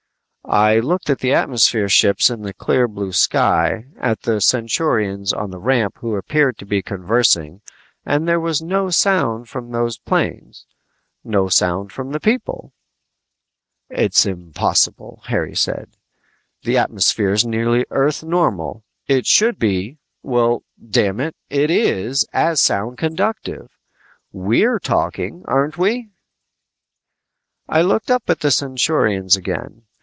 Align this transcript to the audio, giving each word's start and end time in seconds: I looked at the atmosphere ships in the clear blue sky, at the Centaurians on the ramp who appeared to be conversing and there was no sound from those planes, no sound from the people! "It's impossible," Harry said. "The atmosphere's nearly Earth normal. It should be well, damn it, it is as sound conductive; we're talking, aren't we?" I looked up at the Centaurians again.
I 0.43 0.79
looked 0.79 1.09
at 1.09 1.19
the 1.19 1.33
atmosphere 1.33 1.87
ships 1.87 2.29
in 2.29 2.41
the 2.41 2.53
clear 2.53 2.85
blue 2.87 3.13
sky, 3.13 3.85
at 3.97 4.23
the 4.23 4.41
Centaurians 4.41 5.31
on 5.31 5.49
the 5.51 5.59
ramp 5.59 5.99
who 5.99 6.15
appeared 6.15 6.57
to 6.57 6.65
be 6.65 6.81
conversing 6.81 7.61
and 8.05 8.27
there 8.27 8.39
was 8.39 8.59
no 8.61 8.89
sound 8.89 9.47
from 9.47 9.71
those 9.71 9.97
planes, 9.99 10.65
no 11.23 11.47
sound 11.47 11.93
from 11.93 12.11
the 12.11 12.19
people! 12.19 12.73
"It's 13.89 14.25
impossible," 14.25 15.21
Harry 15.27 15.55
said. 15.55 15.91
"The 16.63 16.75
atmosphere's 16.77 17.45
nearly 17.45 17.85
Earth 17.91 18.21
normal. 18.23 18.83
It 19.07 19.25
should 19.27 19.57
be 19.59 19.99
well, 20.23 20.63
damn 20.85 21.21
it, 21.21 21.35
it 21.49 21.69
is 21.69 22.25
as 22.33 22.59
sound 22.59 22.97
conductive; 22.97 23.69
we're 24.33 24.79
talking, 24.79 25.45
aren't 25.45 25.77
we?" 25.77 26.09
I 27.69 27.83
looked 27.83 28.11
up 28.11 28.23
at 28.29 28.39
the 28.41 28.51
Centaurians 28.51 29.37
again. 29.37 29.83